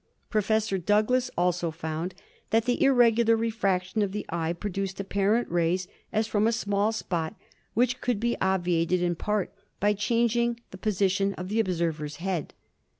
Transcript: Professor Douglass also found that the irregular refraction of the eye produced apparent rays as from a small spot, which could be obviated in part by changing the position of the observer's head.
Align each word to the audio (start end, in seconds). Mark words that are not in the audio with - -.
Professor 0.31 0.79
Douglass 0.79 1.29
also 1.37 1.69
found 1.69 2.15
that 2.49 2.65
the 2.65 2.83
irregular 2.83 3.35
refraction 3.37 4.01
of 4.01 4.13
the 4.13 4.25
eye 4.29 4.51
produced 4.51 4.99
apparent 4.99 5.47
rays 5.47 5.87
as 6.11 6.25
from 6.25 6.47
a 6.47 6.51
small 6.51 6.91
spot, 6.91 7.35
which 7.75 8.01
could 8.01 8.19
be 8.19 8.35
obviated 8.41 9.03
in 9.03 9.13
part 9.13 9.53
by 9.79 9.93
changing 9.93 10.59
the 10.71 10.77
position 10.79 11.35
of 11.35 11.49
the 11.49 11.59
observer's 11.59 12.15
head. 12.15 12.55